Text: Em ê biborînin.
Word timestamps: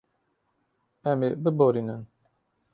Em 1.09 1.19
ê 1.27 1.31
biborînin. 1.43 2.01